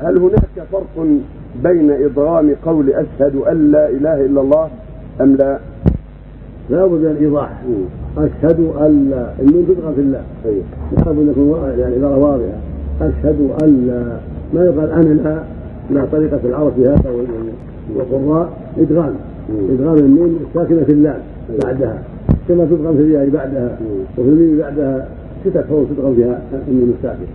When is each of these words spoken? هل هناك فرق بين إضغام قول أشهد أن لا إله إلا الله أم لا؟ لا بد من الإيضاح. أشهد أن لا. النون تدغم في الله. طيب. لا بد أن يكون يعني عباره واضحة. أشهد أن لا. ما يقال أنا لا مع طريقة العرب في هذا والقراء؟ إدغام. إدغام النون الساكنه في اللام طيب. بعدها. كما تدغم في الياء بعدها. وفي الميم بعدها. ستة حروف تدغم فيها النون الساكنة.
هل 0.00 0.18
هناك 0.18 0.68
فرق 0.72 1.06
بين 1.62 1.90
إضغام 1.90 2.54
قول 2.66 2.90
أشهد 2.90 3.36
أن 3.36 3.70
لا 3.70 3.88
إله 3.88 4.26
إلا 4.26 4.40
الله 4.40 4.68
أم 5.20 5.36
لا؟ 5.36 5.58
لا 6.70 6.86
بد 6.86 7.00
من 7.00 7.06
الإيضاح. 7.06 7.62
أشهد 8.18 8.60
أن 8.60 9.10
لا. 9.10 9.32
النون 9.40 9.66
تدغم 9.66 9.94
في 9.94 10.00
الله. 10.00 10.22
طيب. 10.44 10.62
لا 10.92 11.12
بد 11.12 11.18
أن 11.18 11.30
يكون 11.30 11.78
يعني 11.78 11.94
عباره 11.94 12.18
واضحة. 12.18 12.58
أشهد 13.00 13.50
أن 13.62 13.86
لا. 13.86 14.18
ما 14.54 14.64
يقال 14.64 14.90
أنا 14.90 15.14
لا 15.14 15.42
مع 15.90 16.04
طريقة 16.04 16.40
العرب 16.44 16.72
في 16.76 16.88
هذا 16.88 17.10
والقراء؟ 17.96 18.52
إدغام. 18.78 19.14
إدغام 19.70 19.98
النون 19.98 20.38
الساكنه 20.48 20.84
في 20.84 20.92
اللام 20.92 21.20
طيب. 21.48 21.60
بعدها. 21.64 22.02
كما 22.48 22.64
تدغم 22.64 22.96
في 22.96 23.02
الياء 23.02 23.28
بعدها. 23.28 23.78
وفي 24.18 24.28
الميم 24.28 24.58
بعدها. 24.58 25.08
ستة 25.44 25.62
حروف 25.68 25.88
تدغم 25.90 26.14
فيها 26.14 26.40
النون 26.68 26.94
الساكنة. 26.98 27.26